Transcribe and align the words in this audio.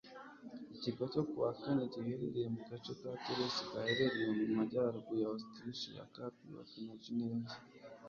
Ikirwa 0.75 1.03
cyo 1.13 1.21
ku 1.29 1.35
wa 1.43 1.51
kane 1.61 1.83
giherereye 1.93 2.47
mu 2.55 2.61
gace 2.69 2.91
ka 2.99 3.09
Torres 3.23 3.55
gaherereye 3.71 4.27
mu 4.37 4.45
majyaruguru 4.57 5.17
ya 5.21 5.27
Ositaraliya 5.35 5.91
ya 5.97 6.05
Cape 6.15 6.41
York 6.51 6.69
na 6.85 6.93
Gineya 7.01 7.37
Nshya 7.43 7.57